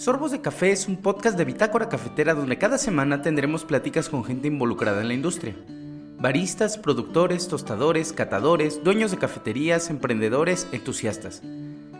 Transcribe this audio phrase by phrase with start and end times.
[0.00, 4.24] Sorbos de Café es un podcast de Bitácora Cafetera donde cada semana tendremos pláticas con
[4.24, 5.54] gente involucrada en la industria.
[6.18, 11.42] Baristas, productores, tostadores, catadores, dueños de cafeterías, emprendedores, entusiastas.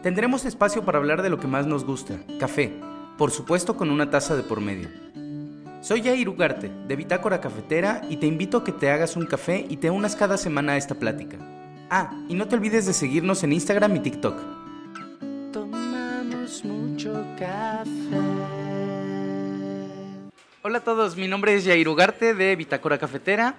[0.03, 2.73] Tendremos espacio para hablar de lo que más nos gusta, café,
[3.19, 4.89] por supuesto con una taza de por medio.
[5.83, 9.67] Soy Jair Ugarte, de Bitácora Cafetera, y te invito a que te hagas un café
[9.69, 11.37] y te unas cada semana a esta plática.
[11.91, 14.70] Ah, y no te olvides de seguirnos en Instagram y TikTok.
[20.63, 23.55] Hola a todos, mi nombre es Jair Ugarte de Bitácora Cafetera.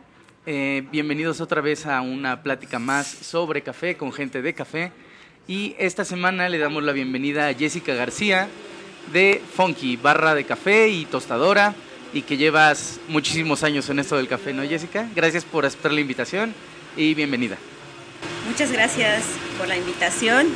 [0.45, 4.91] Eh, bienvenidos otra vez a una plática más sobre café con gente de café.
[5.47, 8.47] Y esta semana le damos la bienvenida a Jessica García
[9.11, 11.73] de Funky, barra de café y tostadora,
[12.13, 15.09] y que llevas muchísimos años en esto del café, ¿no, Jessica?
[15.15, 16.53] Gracias por aceptar la invitación
[16.95, 17.57] y bienvenida.
[18.47, 19.23] Muchas gracias
[19.57, 20.47] por la invitación.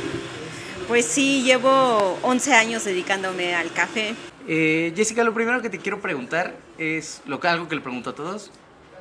[0.88, 4.14] Pues sí, llevo 11 años dedicándome al café.
[4.46, 8.10] Eh, Jessica, lo primero que te quiero preguntar es lo que, algo que le pregunto
[8.10, 8.52] a todos.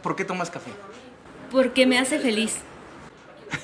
[0.02, 0.72] ¿Por qué tomas café?
[1.52, 2.58] Porque me hace feliz.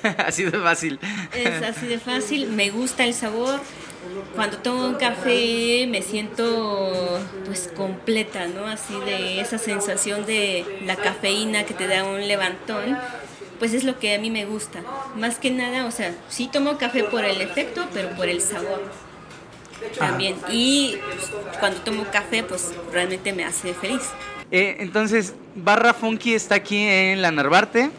[0.18, 1.00] así de fácil.
[1.34, 3.60] Es así de fácil, me gusta el sabor.
[4.34, 8.66] Cuando tomo un café me siento pues completa, ¿no?
[8.66, 12.98] Así de esa sensación de la cafeína que te da un levantón,
[13.62, 14.82] pues es lo que a mí me gusta.
[15.16, 18.82] Más que nada, o sea, sí tomo café por el efecto, pero por el sabor
[19.96, 20.34] también.
[20.50, 20.96] Y
[21.60, 24.02] cuando tomo café, pues realmente me hace feliz.
[24.50, 27.90] Eh, entonces, Barra Funky está aquí en la Narvarte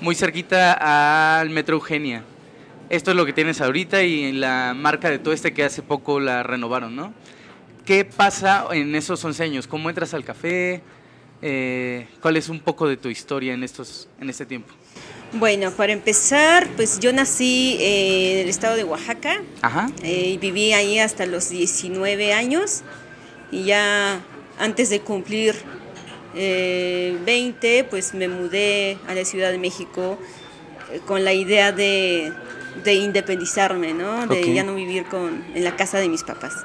[0.00, 2.22] muy cerquita al Metro Eugenia.
[2.88, 6.20] Esto es lo que tienes ahorita y la marca de todo este que hace poco
[6.20, 7.12] la renovaron, ¿no?
[7.84, 9.66] ¿Qué pasa en esos 11 años?
[9.66, 10.82] ¿Cómo entras al café?
[11.42, 14.72] Eh, ¿Cuál es un poco de tu historia en, estos, en este tiempo?
[15.34, 19.90] Bueno, para empezar, pues yo nací eh, en el estado de Oaxaca Ajá.
[20.02, 22.82] Eh, y viví ahí hasta los 19 años
[23.50, 24.20] y ya
[24.58, 25.56] antes de cumplir
[26.34, 30.18] 20, eh, pues me mudé a la Ciudad de México
[30.92, 32.32] eh, con la idea de,
[32.84, 34.26] independizarme, ¿no?
[34.26, 36.64] De ya no vivir con, en la casa de mis papás.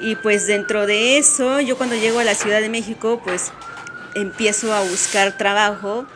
[0.00, 3.52] Y pues dentro de eso, yo cuando llego a la Ciudad de México, pues
[4.14, 6.06] empiezo a buscar trabajo,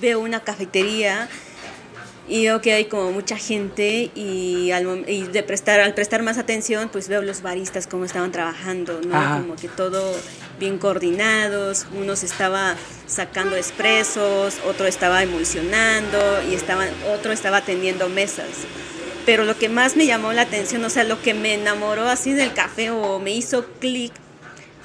[0.00, 1.28] veo una cafetería
[2.28, 6.38] y veo que hay como mucha gente y, al, y de prestar, al prestar más
[6.38, 9.38] atención, pues veo los baristas cómo estaban trabajando, ¿no?
[9.38, 10.14] Como que todo
[10.58, 12.76] bien coordinados, unos estaba
[13.06, 18.48] sacando expresos, otro estaba emulsionando y estaba, otro estaba atendiendo mesas.
[19.26, 22.32] Pero lo que más me llamó la atención, o sea, lo que me enamoró así
[22.32, 24.12] del café o me hizo clic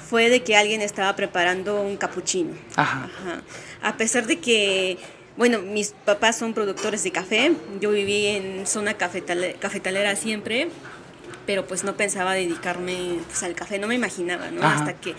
[0.08, 2.54] fue de que alguien estaba preparando un capuchino.
[2.76, 3.08] Ajá.
[3.82, 4.98] A pesar de que,
[5.36, 10.68] bueno, mis papás son productores de café, yo viví en zona cafetalera, siempre,
[11.46, 14.62] pero pues no pensaba dedicarme pues, al café, no me imaginaba, ¿no?
[14.62, 15.14] Hasta que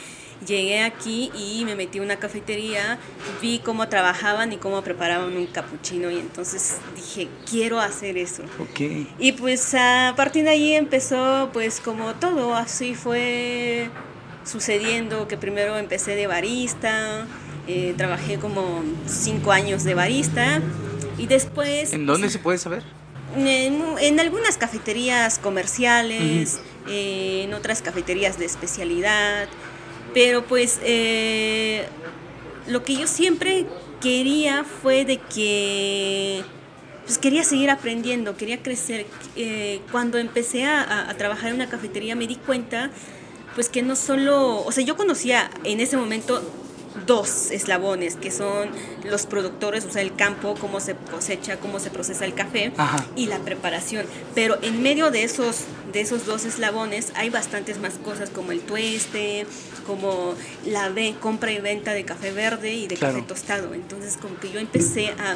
[0.46, 2.98] llegué aquí y me metí a una cafetería,
[3.42, 8.44] vi cómo trabajaban y cómo preparaban un capuchino y entonces dije, quiero hacer eso.
[8.72, 9.08] Okay.
[9.20, 13.90] Y pues a partir de ahí empezó pues como todo, así fue
[14.46, 17.28] sucediendo que primero empecé de barista,
[17.70, 20.60] eh, trabajé como cinco años de barista
[21.20, 21.94] y después...
[21.94, 22.82] ¿En dónde se puede saber?
[23.38, 29.48] En, algunas cafeterías comerciales, eh, en otras cafeterías de especialidad,
[30.16, 31.86] pero pues eh,
[32.68, 33.68] lo que yo siempre
[34.02, 36.44] quería fue de que
[37.06, 39.06] pues quería seguir aprendiendo, quería crecer.
[39.36, 42.90] Eh, cuando empecé a, a, trabajar en una cafetería me di cuenta
[43.54, 46.42] pues que no solo, o sea, yo conocía en ese momento
[47.06, 48.70] dos eslabones, que son
[49.04, 52.72] los productores, o sea, el campo, cómo se cosecha, cómo se procesa el café
[53.16, 54.06] y la preparación.
[54.36, 58.62] Pero en medio de esos, de esos dos eslabones hay bastantes más cosas como el
[58.62, 59.46] tueste,
[59.86, 63.74] como la compra y venta de café verde y de café tostado.
[63.74, 65.36] Entonces, como que yo empecé a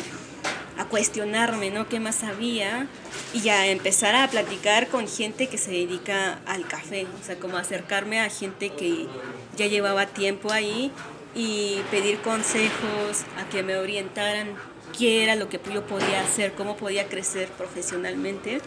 [0.77, 1.87] a cuestionarme, ¿no?
[1.87, 2.87] ¿Qué más sabía?
[3.33, 7.57] Y a empezar a platicar con gente que se dedica al café, o sea, como
[7.57, 9.07] acercarme a gente que
[9.55, 10.91] ya llevaba tiempo ahí
[11.35, 14.55] y pedir consejos, a que me orientaran
[14.97, 18.61] qué era lo que yo podía hacer, cómo podía crecer profesionalmente.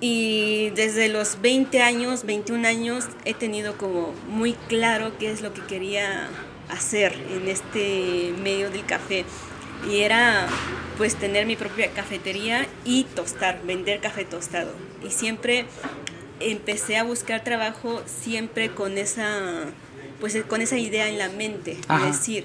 [0.00, 5.54] Y desde los 20 años, 21 años, he tenido como muy claro qué es lo
[5.54, 6.28] que quería
[6.68, 9.24] hacer en este medio del café.
[9.88, 10.48] Y era
[10.96, 14.72] pues tener mi propia cafetería y tostar, vender café tostado.
[15.06, 15.66] Y siempre
[16.40, 19.66] empecé a buscar trabajo siempre con esa
[20.22, 21.76] pues con esa idea en la mente,
[22.06, 22.44] decir,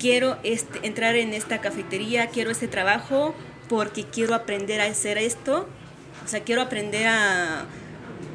[0.00, 3.36] quiero este, entrar en esta cafetería, quiero este trabajo
[3.68, 5.68] porque quiero aprender a hacer esto,
[6.24, 7.66] o sea, quiero aprender a,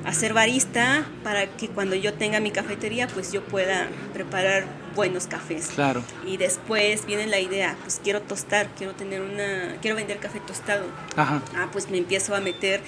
[0.05, 4.63] a ser barista para que cuando yo tenga mi cafetería, pues yo pueda preparar
[4.95, 5.67] buenos cafés.
[5.75, 6.01] Claro.
[6.25, 10.85] Y después viene la idea, pues quiero tostar, quiero tener una, quiero vender café tostado.
[11.17, 11.41] Ajá.
[11.53, 12.79] Ah, pues me empiezo a meter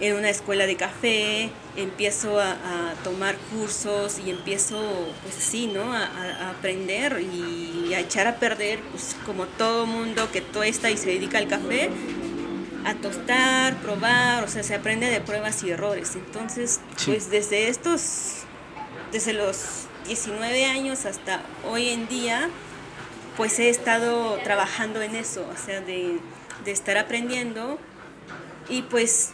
[0.00, 4.78] en una escuela de café, empiezo a, a tomar cursos y empiezo,
[5.22, 5.92] pues así, ¿no?
[5.92, 10.96] A, a, aprender y a echar a perder, pues como todo mundo que tuesta y
[10.96, 11.90] se dedica al café,
[12.84, 16.14] a tostar, probar, o sea, se aprende de pruebas y errores.
[16.14, 17.10] Entonces, Sí.
[17.10, 18.44] pues desde estos,
[19.12, 22.48] desde los 19 años hasta hoy en día,
[23.36, 26.18] pues he estado trabajando en eso, o sea, de,
[26.64, 27.78] de estar aprendiendo
[28.68, 29.30] y pues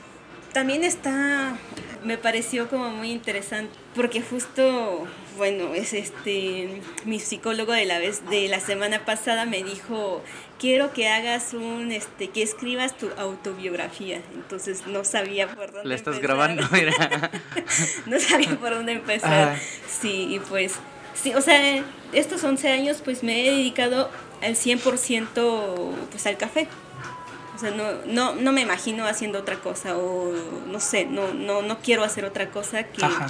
[0.54, 1.58] también está,
[2.04, 5.06] me pareció como muy interesante, porque justo,
[5.36, 10.22] bueno, es este, mi psicólogo de la vez, de la semana pasada me dijo,
[10.58, 15.94] quiero que hagas un, este, que escribas tu autobiografía, entonces no sabía por dónde La
[15.96, 16.36] estás empezar.
[16.36, 17.30] grabando, mira.
[18.06, 19.48] no sabía por dónde empezar.
[19.50, 19.60] Ajá.
[20.00, 20.76] Sí, y pues,
[21.14, 24.08] sí, o sea, estos 11 años pues me he dedicado
[24.40, 26.68] al 100% pues al café.
[27.54, 30.32] O sea, no, no, no me imagino haciendo otra cosa o
[30.66, 33.28] no sé, no, no, no quiero hacer otra cosa que Ajá.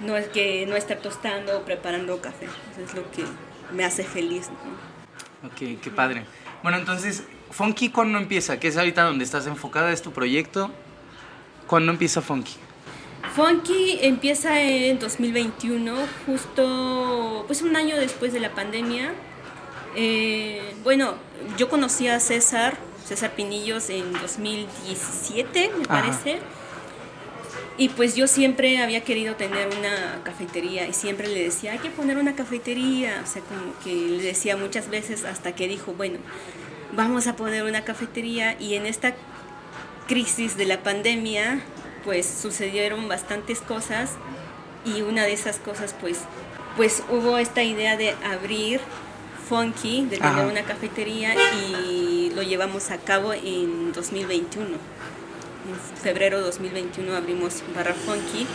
[0.00, 2.46] no es que no estar tostando o preparando café.
[2.72, 3.24] Eso es lo que
[3.72, 4.48] me hace feliz.
[4.48, 5.48] ¿no?
[5.48, 6.24] Ok, qué padre.
[6.62, 8.58] Bueno, entonces, Funky, ¿cuándo empieza?
[8.58, 9.92] ¿Qué es ahorita donde estás enfocada?
[9.92, 10.70] ¿Es tu proyecto?
[11.66, 12.54] ¿Cuándo empieza Funky?
[13.34, 15.94] Funky empieza en 2021,
[16.26, 19.12] justo pues un año después de la pandemia.
[19.96, 21.14] Eh, bueno,
[21.56, 22.76] yo conocí a César,
[23.12, 26.00] César Pinillos en 2017, me Ajá.
[26.00, 26.38] parece.
[27.76, 31.90] Y pues yo siempre había querido tener una cafetería y siempre le decía, hay que
[31.90, 33.20] poner una cafetería.
[33.22, 36.18] O sea, como que le decía muchas veces hasta que dijo, bueno,
[36.96, 39.14] vamos a poner una cafetería y en esta
[40.08, 41.60] crisis de la pandemia,
[42.04, 44.12] pues sucedieron bastantes cosas
[44.86, 46.20] y una de esas cosas, pues,
[46.78, 48.80] pues hubo esta idea de abrir
[49.48, 50.46] Funky, de tener Ajá.
[50.46, 51.34] una cafetería
[51.68, 54.66] y lo llevamos a cabo en 2021.
[54.66, 58.46] En febrero de 2021 abrimos Barra Funky.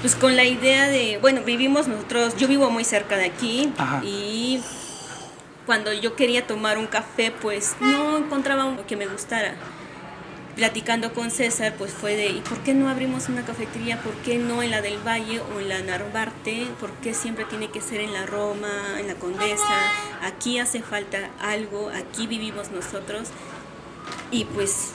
[0.00, 4.02] Pues con la idea de, bueno, vivimos nosotros, yo vivo muy cerca de aquí Ajá.
[4.04, 4.60] y
[5.64, 9.54] cuando yo quería tomar un café, pues no encontraba uno que me gustara.
[10.56, 14.00] Platicando con César, pues fue de, ¿y por qué no abrimos una cafetería?
[14.00, 16.66] ¿Por qué no en la del Valle o en la Narvarte?
[16.80, 19.92] ¿Por qué siempre tiene que ser en la Roma, en la Condesa?
[20.22, 23.28] Aquí hace falta algo, aquí vivimos nosotros.
[24.30, 24.92] Y pues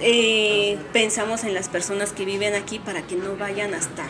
[0.00, 4.02] eh, pensamos en las personas que viven aquí para que no vayan hasta,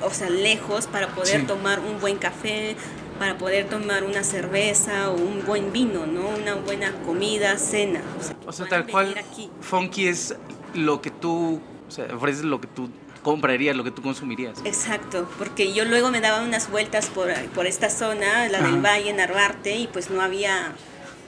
[0.00, 1.46] o sea, lejos para poder Sí.
[1.46, 2.76] tomar un buen café,
[3.18, 6.28] para poder tomar una cerveza o un buen vino, ¿no?
[6.28, 8.02] Una buena comida, cena.
[8.46, 9.50] O sea, O tal cual, aquí.
[9.60, 10.34] Funky es
[10.74, 12.90] lo que tú, o sea, ofreces lo que tú
[13.22, 14.58] comprarías, lo que tú consumirías.
[14.64, 18.66] Exacto, porque yo luego me daba unas vueltas por, por esta zona, la Ajá.
[18.68, 20.72] del Valle, Narvarte, y pues no había,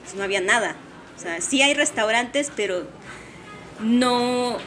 [0.03, 0.75] pues no había nada.
[1.17, 2.83] O sea, sí hay restaurantes, pero
[3.79, 4.57] no,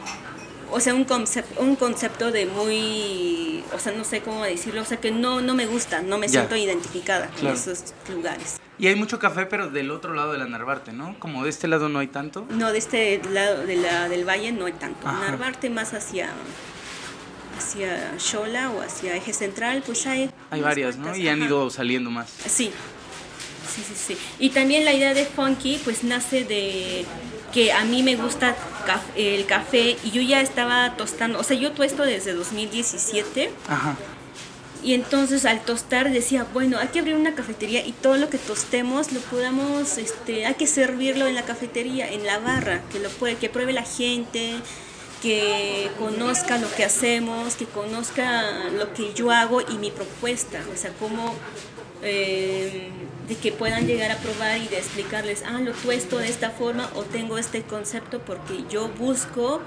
[0.73, 4.85] o sea, un concepto, un concepto de muy, o sea, no sé cómo decirlo, o
[4.85, 6.41] sea, que no, no me gusta, no me Ya.
[6.41, 7.49] siento identificada Claro.
[7.51, 8.61] en esos lugares.
[8.79, 11.15] Y hay mucho café, pero del otro lado de la Narvarte, ¿no?
[11.19, 12.47] Como de este lado no hay tanto.
[12.51, 15.07] No, de este lado de la, del Valle no hay tanto.
[15.07, 15.19] Ajá.
[15.31, 16.31] Narvarte más hacia
[17.59, 20.31] hacia Xola o hacia Eje Central, pues hay...
[20.51, 21.15] Hay varias, ¿no?
[21.15, 21.47] Y han ajá.
[21.47, 22.31] ido saliendo más.
[22.47, 22.73] Sí,
[23.75, 24.17] sí, sí, sí.
[24.39, 27.05] Y también la idea de Funky pues nace de
[27.53, 28.55] que a mí me gusta
[29.17, 33.97] el café y yo ya estaba tostando, o sea, yo tuesto desde 2017 Ajá.
[34.83, 38.39] y entonces al tostar decía, bueno, hay que abrir una cafetería y todo lo que
[38.39, 43.09] tostemos lo podamos, este, hay que servirlo en la cafetería, en la barra, que lo
[43.11, 44.55] puede, que pruebe la gente,
[45.23, 50.77] que conozca lo que hacemos, que conozca lo que yo hago y mi propuesta, o
[50.77, 51.35] sea, cómo
[52.03, 52.91] eh,
[53.31, 56.91] de que puedan llegar a probar y de explicarles, ah, lo tuesto de esta forma
[56.97, 59.61] o tengo este concepto porque yo busco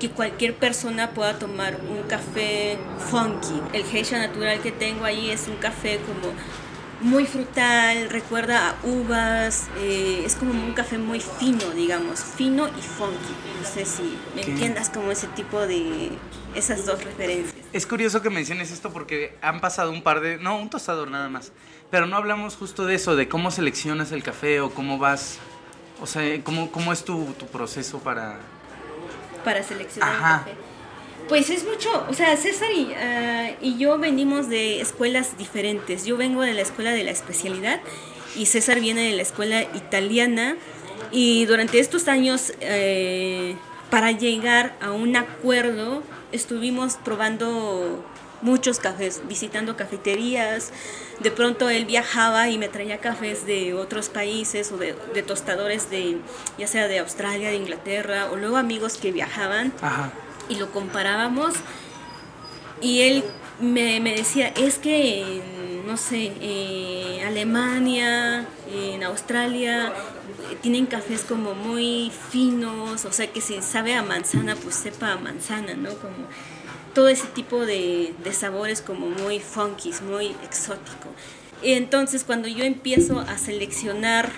[0.00, 2.78] que cualquier persona pueda tomar un café
[3.10, 3.60] funky.
[3.74, 6.32] El geisha natural que tengo ahí es un café como
[7.00, 12.82] muy frutal, recuerda a uvas, eh, es como un café muy fino, digamos, fino y
[12.82, 13.34] funky.
[13.60, 16.10] No sé si me entiendas como ese tipo de
[16.54, 17.54] esas dos referencias.
[17.72, 20.38] Es curioso que menciones esto porque han pasado un par de...
[20.38, 21.52] No, un tostador nada más.
[21.90, 25.38] Pero no hablamos justo de eso, de cómo seleccionas el café o cómo vas...
[26.00, 28.38] O sea, cómo, cómo es tu, tu proceso para...
[29.44, 30.44] para seleccionar Ajá.
[30.46, 30.67] el café.
[31.28, 32.94] Pues es mucho, o sea, César y,
[33.60, 36.06] y yo venimos de escuelas diferentes.
[36.06, 37.80] Yo vengo de la escuela de la especialidad
[38.34, 40.56] y César viene de la escuela italiana.
[41.10, 43.56] Y durante estos años, eh,
[43.90, 48.04] para llegar a un acuerdo, estuvimos probando
[48.40, 50.72] muchos cafés, visitando cafeterías.
[51.20, 54.94] De pronto él viajaba y me traía cafés de otros países o de,
[55.26, 56.18] tostadores de,
[56.58, 59.72] ya sea de Australia, de Inglaterra, o luego amigos que viajaban
[60.48, 61.54] y lo comparábamos.
[62.80, 63.24] Y él
[63.60, 66.32] me, decía, es que en, no sé,
[67.26, 69.92] Alemania, en Australia,
[70.60, 75.16] tienen cafés como muy finos, o sea que si sabe a manzana, pues sepa a
[75.18, 75.90] manzana, ¿no?
[75.90, 76.26] Como
[76.94, 81.08] todo ese tipo de, sabores como muy funky, muy exótico.
[81.62, 84.30] Entonces cuando yo empiezo a seleccionar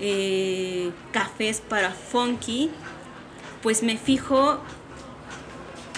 [0.00, 2.70] eh, cafés para funky,
[3.62, 4.60] pues me fijo,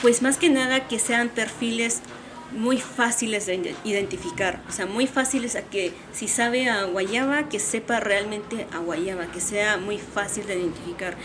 [0.03, 2.03] pues más que nada que sean perfiles
[2.51, 7.59] muy fáciles de identificar, o sea, muy fáciles a que si sabe a guayaba, que
[7.59, 11.17] sepa realmente a guayaba, que sea muy fácil de identificar.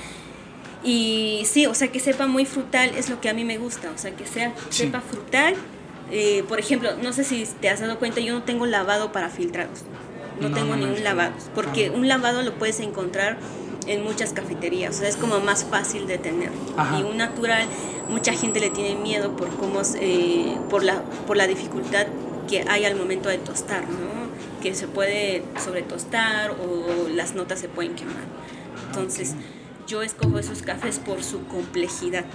[0.84, 3.91] Y sí, o sea, que sepa muy frutal es lo que a mí me gusta,
[3.93, 5.55] o sea, que sea, sepa frutal.
[6.12, 9.29] Eh, por ejemplo, no sé si te has dado cuenta, yo no tengo lavado para
[9.29, 9.84] filtrados.
[10.39, 13.38] No, tengo ningún lavado, porque un lavado lo puedes encontrar
[13.88, 16.51] en muchas cafeterías, o sea, es como más fácil de tener.
[16.98, 17.67] Y un natural,
[18.10, 22.08] mucha gente le tiene miedo por cómo, eh, por, la, por la dificultad
[22.48, 24.27] que hay al momento de tostar, ¿no?
[24.62, 28.15] Que se puede sobretostar o las notas se pueden quemar.
[28.88, 29.36] Entonces,
[29.88, 32.25] yo escojo esos cafés por su complejidad.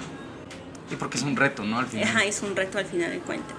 [0.91, 1.79] Y porque es un reto, ¿no?
[1.79, 2.09] Al final.
[2.09, 3.57] Ajá, es un reto al final de cuentas.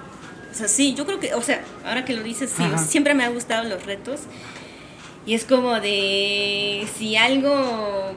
[0.51, 3.23] O sea, sí, yo creo que, o sea, ahora que lo dices, sí, siempre me
[3.23, 4.21] han gustado los retos.
[5.25, 8.13] Y es como de, si algo,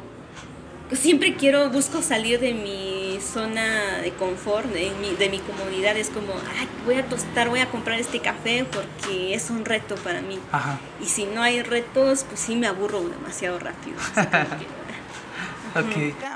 [0.92, 5.96] siempre quiero, busco salir de mi zona de confort, de mi, de mi comodidad.
[5.96, 9.94] Es como, ay, voy a tostar, voy a comprar este café porque es un reto
[9.96, 10.38] para mí.
[10.50, 10.80] Ajá.
[11.00, 13.96] Y si no hay retos, pues sí me aburro demasiado rápido.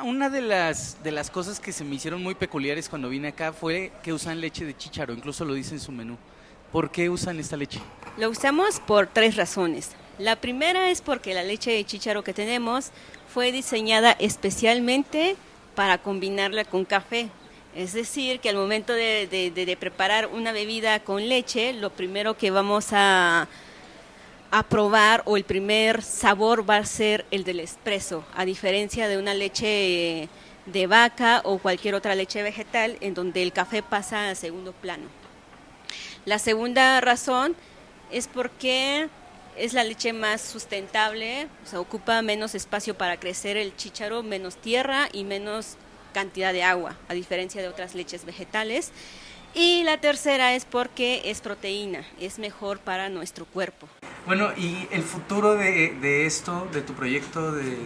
[0.04, 3.52] Una de las, de las cosas que se me hicieron muy peculiares cuando vine acá
[3.52, 6.18] fue que usan leche de chícharo, incluso lo dice en su menú.
[6.70, 7.80] ¿Por qué usan esta leche?
[8.18, 9.92] Lo usamos por tres razones.
[10.20, 12.90] La primera es porque la leche de chícharo que tenemos
[13.32, 15.34] fue diseñada especialmente
[15.74, 17.30] para combinarla con café.
[17.74, 22.88] Es decir, que al momento de preparar una bebida con leche, lo primero que vamos
[22.92, 23.48] a
[24.50, 29.16] a probar o el primer sabor va a ser el del espresso, a diferencia de
[29.16, 30.28] una leche
[30.66, 35.04] de vaca o cualquier otra leche vegetal en donde el café pasa a segundo plano.
[36.24, 37.54] La segunda razón
[38.10, 39.08] es porque
[39.56, 44.56] es la leche más sustentable, o sea, ocupa menos espacio para crecer el chícharo, menos
[44.56, 45.76] tierra y menos
[46.12, 48.92] cantidad de agua, a diferencia de otras leches vegetales.
[49.52, 53.88] Y la tercera es porque es proteína, es mejor para nuestro cuerpo.
[54.26, 57.76] Bueno, y el futuro de, de esto, de tu proyecto, de,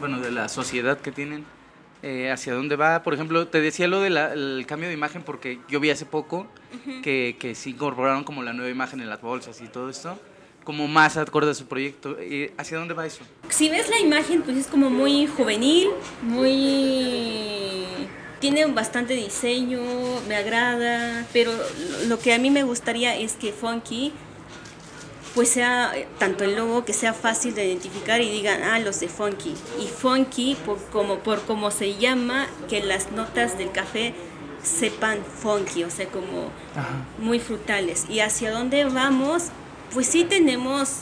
[0.00, 1.46] bueno, de la sociedad que tienen,
[2.06, 3.02] eh, hacia dónde va.
[3.02, 6.46] Por ejemplo, te decía lo del cambio de imagen porque yo vi hace poco
[7.02, 10.20] que, que sí incorporaron como la nueva imagen en las bolsas y todo esto,
[10.64, 12.16] como más acorde a su proyecto.
[12.56, 13.22] ¿Hacia dónde va eso?
[13.48, 15.90] Si ves la imagen, pues es como muy juvenil,
[16.22, 17.84] muy
[18.40, 19.80] tiene bastante diseño,
[20.28, 21.50] me agrada, pero
[22.08, 24.12] lo que a mí me gustaría es que Funky
[25.34, 29.08] pues sea tanto el logo que sea fácil de identificar y digan, ah, los de
[29.08, 29.54] Funky.
[29.82, 34.14] Y Funky, por como, por como se llama, que las notas del café
[34.62, 36.50] sepan funky, o sea, como
[37.18, 38.06] muy frutales.
[38.08, 39.46] Y hacia dónde vamos,
[39.92, 41.00] pues sí tenemos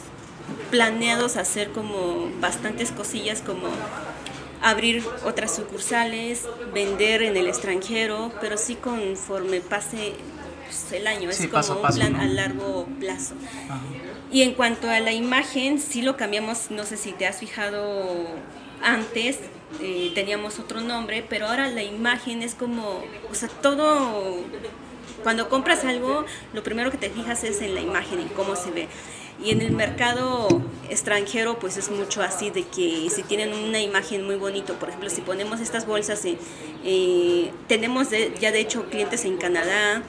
[0.71, 3.69] planeados hacer como bastantes cosillas como
[4.63, 10.15] abrir otras sucursales, vender en el extranjero, pero sí conforme pase
[10.65, 13.35] pues, el año, es como un plan a largo plazo.
[14.31, 18.27] Y en cuanto a la imagen, sí lo cambiamos, no sé si te has fijado
[18.83, 19.39] antes,
[19.81, 24.45] eh, teníamos otro nombre, pero ahora la imagen es como, o sea, todo,
[25.23, 28.71] cuando compras algo, lo primero que te fijas es en la imagen, en cómo se
[28.71, 28.89] ve.
[29.43, 30.47] Y en el mercado
[30.89, 35.11] extranjero, pues es mucho así de que si tienen una imagen muy bonito, por ejemplo,
[35.11, 36.23] si ponemos estas bolsas,
[36.85, 40.03] eh, tenemos ya de hecho clientes en Canadá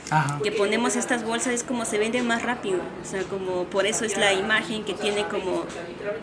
[0.44, 4.06] que ponemos estas bolsas, es como se vende más rápido, o sea, como por eso
[4.06, 5.66] es la imagen que tiene como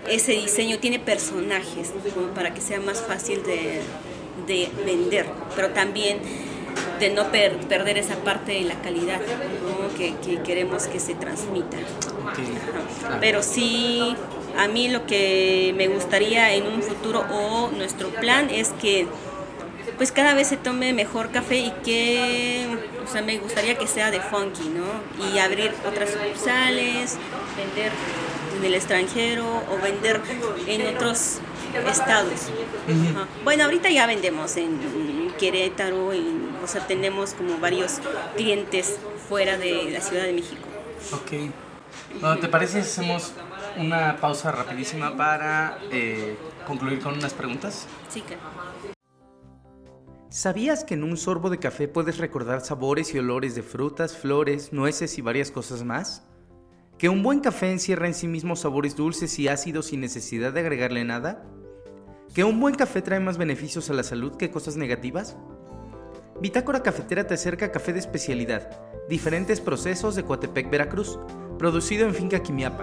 [0.08, 3.80] ese diseño, tiene personajes, como para que sea más fácil de,
[4.46, 6.20] de vender, pero también
[7.00, 9.20] de no perder esa parte de la calidad
[9.96, 11.76] que, queremos que se transmita.
[13.20, 14.14] Pero sí,
[14.58, 19.06] a mí lo que me gustaría en un futuro o nuestro plan es que
[19.96, 22.66] pues cada vez se tome mejor café y que,
[23.06, 24.86] o sea, me gustaría que sea de funky, ¿no?
[25.32, 27.18] Y abrir otras sucursales,
[27.56, 27.92] vender
[28.58, 30.20] en el extranjero o vender
[30.66, 31.38] en otros
[31.90, 32.48] estados.
[33.44, 34.78] Bueno, ahorita ya vendemos en
[35.38, 38.00] Querétaro, en- o sea, tenemos como varios
[38.36, 38.98] clientes
[39.28, 40.62] fuera de la Ciudad de México.
[41.12, 41.52] Ok.
[42.20, 43.32] Bueno, ¿Te parece si hacemos
[43.76, 46.36] una pausa rapidísima para eh,
[46.66, 47.86] concluir con unas preguntas?
[48.08, 48.42] Sí, claro.
[50.28, 54.72] ¿Sabías que en un sorbo de café puedes recordar sabores y olores de frutas, flores,
[54.72, 56.24] nueces y varias cosas más?
[56.98, 60.60] ¿Que un buen café encierra en sí mismo sabores dulces y ácidos sin necesidad de
[60.60, 61.42] agregarle nada?
[62.32, 65.36] ¿Que un buen café trae más beneficios a la salud que cosas negativas?
[66.40, 68.70] Bitácora Cafetera te acerca a café de especialidad,
[69.10, 71.18] diferentes procesos de Coatepec, Veracruz,
[71.58, 72.82] producido en Finca Quimiapa.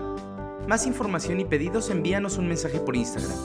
[0.67, 3.35] Más información y pedidos envíanos un mensaje por Instagram.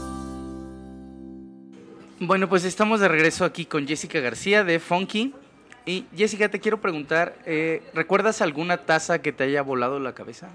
[2.21, 5.33] Bueno, pues estamos de regreso aquí con Jessica García de Funky.
[5.87, 10.51] Y Jessica, te quiero preguntar, eh, ¿recuerdas alguna taza que te haya volado la cabeza?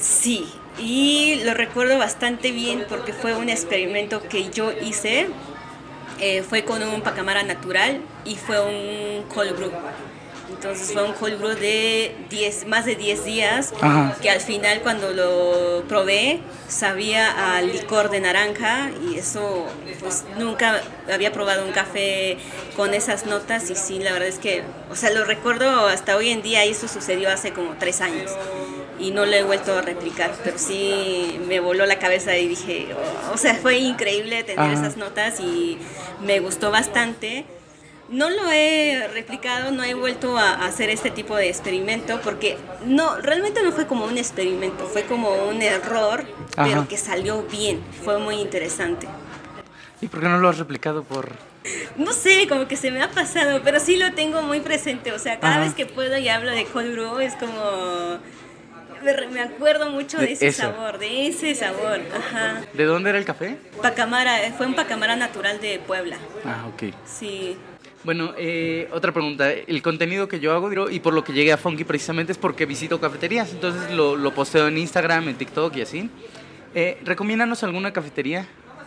[0.00, 0.44] Sí,
[0.76, 5.28] y lo recuerdo bastante bien porque fue un experimento que yo hice.
[6.20, 9.70] Eh, fue con un pacamara natural y fue un cold brew.
[10.50, 14.16] Entonces fue un cold brew de 10, más de 10 días, Ajá.
[14.20, 19.66] que al final cuando lo probé sabía a licor de naranja y eso
[20.00, 20.80] pues nunca
[21.12, 22.38] había probado un café
[22.76, 26.30] con esas notas y sí, la verdad es que, o sea, lo recuerdo hasta hoy
[26.30, 28.32] en día y eso sucedió hace como tres años
[28.98, 32.88] y no lo he vuelto a replicar, pero sí me voló la cabeza y dije,
[32.94, 34.72] oh, o sea, fue increíble tener Ajá.
[34.72, 35.78] esas notas y
[36.20, 37.44] me gustó bastante.
[38.08, 43.16] No lo he replicado, no he vuelto a hacer este tipo de experimento porque no,
[43.20, 46.24] realmente no fue como un experimento, fue como un error,
[46.56, 46.68] Ajá.
[46.68, 49.06] pero que salió bien, fue muy interesante.
[50.00, 51.32] ¿Y por qué no lo has replicado por...?
[51.96, 55.18] No sé, como que se me ha pasado, pero sí lo tengo muy presente, o
[55.18, 55.64] sea, cada Ajá.
[55.64, 58.18] vez que puedo y hablo de cold brew es como...
[59.02, 60.62] Me, acuerdo mucho de, De ese eso.
[60.62, 62.62] sabor, de ese sabor, ajá.
[62.74, 63.56] ¿De dónde era el café?
[63.82, 66.94] Pacamara, fue un pacamara natural de Puebla, Ah, ok.
[67.04, 67.56] sí.
[68.04, 69.50] Bueno, eh, otra pregunta.
[69.50, 72.64] El contenido que yo hago y por lo que llegué a Funky precisamente es porque
[72.64, 73.52] visito cafeterías.
[73.52, 76.08] Entonces lo, lo posteo en Instagram, en TikTok y así.
[76.76, 78.46] Eh, recomiéndanos alguna cafetería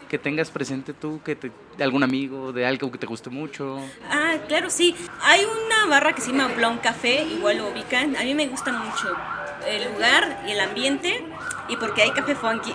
[0.09, 3.79] que tengas presente tú, que te- de algún amigo, de algo que te guste mucho.
[4.09, 4.95] Ah, claro, sí.
[5.21, 8.15] Hay una barra que se llama Blonde Café, igual lo ubican.
[8.15, 9.13] A mí me gusta mucho
[9.67, 11.23] el lugar y el ambiente
[11.69, 12.73] y porque hay café funky.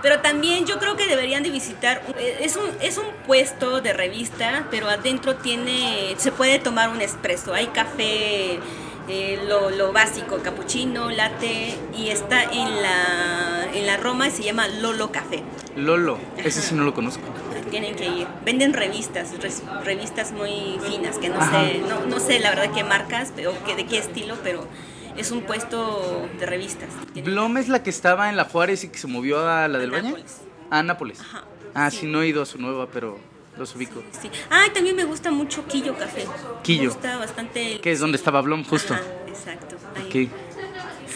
[0.00, 3.92] Pero también yo creo que deberían de visitar, eh, es un, es un puesto de
[3.92, 7.52] revista, pero adentro tiene, se puede tomar un espresso.
[7.52, 8.60] Hay café,
[9.08, 14.44] eh, lo, lo básico, cappuccino, latte, y está en la, en la Roma y se
[14.44, 15.42] llama Lolo Café.
[15.74, 17.22] Lolo, ese sí no lo conozco.
[17.70, 18.26] Tienen que ir.
[18.44, 21.64] Venden revistas, res- revistas muy finas, que no Ajá.
[21.64, 24.64] sé, no, no sé la verdad qué marcas o qué, de qué estilo, pero
[25.18, 26.88] es un puesto de revistas.
[27.24, 29.90] Blom es la que estaba en la Juárez y que se movió a la del
[29.90, 30.04] Valle.
[30.10, 30.40] Nápoles.
[30.70, 31.20] A Nápoles.
[31.20, 31.98] Ajá, Ah, sí.
[32.00, 33.18] sí, no he ido a su nueva, pero
[33.56, 34.02] los ubico.
[34.20, 34.30] Sí.
[34.50, 36.24] Ah, y también me gusta mucho Quillo Café.
[36.62, 36.82] Quillo.
[36.82, 37.80] Me gusta bastante el...
[37.80, 38.94] Que es donde estaba Blom, justo.
[38.94, 39.76] Ajá, exacto.
[39.96, 40.26] ahí.
[40.26, 40.32] Ok.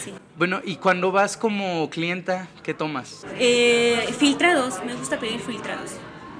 [0.05, 0.13] Sí.
[0.37, 3.25] Bueno, y cuando vas como clienta, ¿qué tomas?
[3.39, 5.93] Eh, filtrados, me gusta pedir filtrados.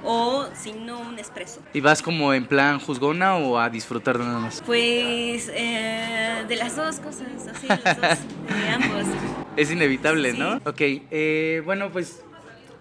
[0.03, 1.61] O si no, un espresso.
[1.73, 4.61] ¿Y vas como en plan juzgona o a disfrutar nada más?
[4.65, 8.19] Pues eh, de las dos cosas, así, las dos,
[8.57, 9.05] de ambos.
[9.55, 10.37] Es inevitable, Sí.
[10.37, 10.55] ¿no?
[10.65, 12.23] Ok, eh, bueno, pues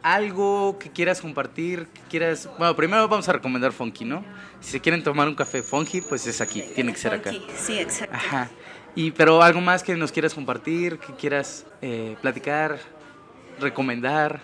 [0.03, 2.49] algo que quieras compartir, que quieras...
[2.59, 4.25] Bueno, primero vamos a recomendar Funky, ¿no?
[4.61, 7.31] Si se quieren tomar un café Funky, pues es aquí, tiene que ser acá.
[7.57, 8.17] Sí, exacto.
[8.17, 8.49] Ajá.
[8.95, 12.79] Y, pero algo más que nos quieras compartir, que quieras eh, platicar,
[13.61, 14.41] recomendar.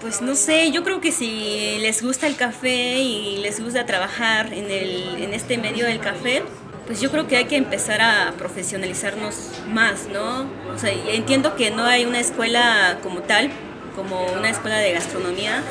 [0.00, 4.52] Pues no sé, yo creo que si les gusta el café y les gusta trabajar
[4.52, 6.42] en, el, en este medio del café,
[6.86, 9.34] pues yo creo que hay que empezar a profesionalizarnos
[9.68, 10.46] más, ¿no?
[10.74, 13.50] O sea, entiendo que no hay una escuela como tal,
[13.94, 15.62] como una escuela de gastronomía.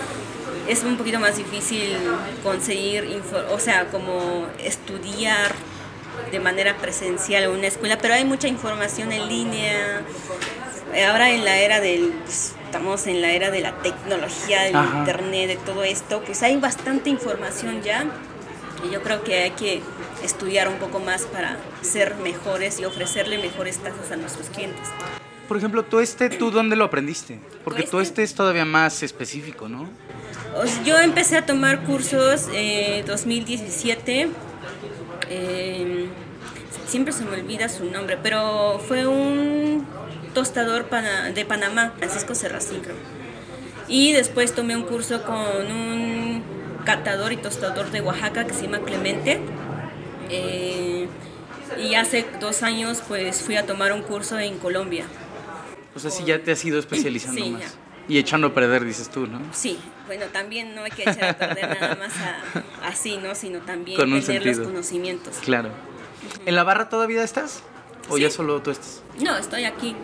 [0.68, 1.98] Es un poquito más difícil
[2.44, 5.54] conseguir, o sea, como estudiar
[6.32, 10.02] de manera presencial en una escuela, pero hay mucha información en línea.
[11.10, 15.00] Ahora en la era del, pues, estamos en la era de la tecnología, del Ajá.
[15.00, 18.06] internet, de todo esto, pues hay bastante información ya.
[18.86, 19.82] Y yo creo que hay que
[20.22, 24.86] estudiar un poco más para ser mejores y ofrecerle mejores tasas a nuestros clientes.
[25.48, 27.40] Por ejemplo, tú este, ¿tú dónde lo aprendiste?
[27.64, 28.22] Porque tú Tueste.
[28.22, 29.90] este es todavía más específico, ¿no?
[30.66, 34.28] Sea, yo empecé a tomar cursos en 2017.
[35.30, 36.08] eh,
[36.88, 39.86] siempre se me olvida su nombre, pero fue un
[40.34, 42.96] tostador pana- de Panamá, Francisco Serracín, creo.
[43.88, 45.36] Y después tomé un curso con
[45.72, 46.44] un
[46.86, 49.40] catador y tostador de Oaxaca que se llama Clemente.
[50.30, 51.08] Eh,
[51.78, 55.06] y hace dos años pues fui a tomar un curso en Colombia.
[55.96, 57.62] O sea, si ya te has ido especializando Sí, más.
[57.62, 57.68] ya.
[58.10, 59.40] Y echando a perder, dices tú, ¿no?
[59.52, 62.14] Sí, bueno, también no hay que echar a perder nada más
[62.84, 63.36] así, ¿no?
[63.36, 64.58] Sino también Con tener sentido.
[64.60, 65.36] los conocimientos.
[65.44, 65.70] Claro.
[66.46, 67.64] ¿En la barra todavía estás?
[68.10, 68.24] ¿O Sí.
[68.24, 69.02] ya solo tú estás?
[69.20, 69.96] No, estoy aquí.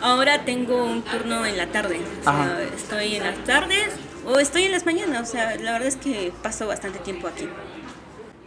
[0.00, 2.00] Ahora tengo un turno en la tarde.
[2.20, 2.62] O sea, Ajá.
[2.76, 3.88] estoy en las tardes
[4.26, 5.28] o estoy en las mañanas.
[5.28, 7.48] O sea, la verdad es que paso bastante tiempo aquí.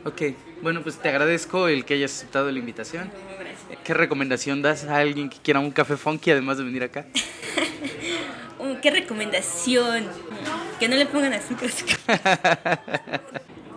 [0.05, 3.09] Ok, bueno, pues te agradezco el que hayas aceptado la invitación.
[3.39, 3.79] Gracias.
[3.83, 7.05] ¿Qué recomendación das a alguien que quiera un café funky además de venir acá?
[8.81, 10.07] ¿Qué recomendación?
[10.79, 11.69] Que no le pongan azúcar.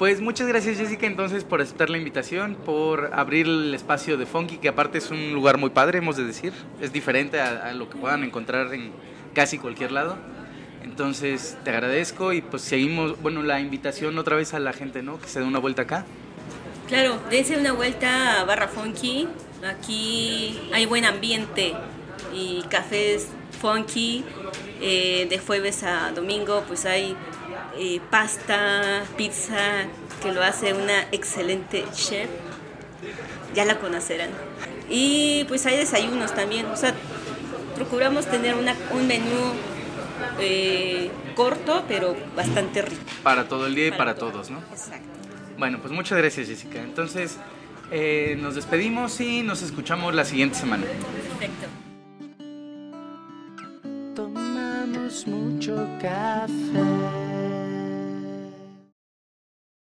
[0.00, 4.56] Pues muchas gracias Jessica entonces por aceptar la invitación, por abrir el espacio de Funky,
[4.56, 6.54] que aparte es un lugar muy padre, hemos de decir.
[6.80, 8.92] Es diferente a, a lo que puedan encontrar en
[9.34, 10.16] casi cualquier lado.
[10.82, 15.20] Entonces te agradezco y pues seguimos, bueno, la invitación otra vez a la gente, ¿no?
[15.20, 16.06] Que se dé una vuelta acá.
[16.88, 19.28] Claro, dense una vuelta a Barra Funky.
[19.68, 21.74] Aquí hay buen ambiente
[22.32, 23.28] y cafés
[23.60, 24.24] funky.
[24.80, 27.14] Eh, de jueves a domingo, pues hay
[27.76, 29.85] eh, pasta, pizza,
[30.22, 32.28] que lo hace una excelente chef.
[33.54, 34.30] Ya la conocerán.
[34.88, 36.66] Y pues hay desayunos también.
[36.66, 36.94] O sea,
[37.74, 39.52] procuramos tener una- un menú
[40.38, 43.02] eh, corto, pero bastante rico.
[43.22, 44.30] Para todo el día y para, Para todo.
[44.33, 44.59] todos, ¿no?
[44.70, 45.06] Exacto.
[45.59, 46.78] Bueno, pues muchas gracias Jessica.
[46.80, 47.37] Entonces
[47.90, 50.85] eh, nos despedimos y nos escuchamos la siguiente semana.
[51.38, 51.66] Perfecto.
[54.14, 57.29] Tomamos mucho café.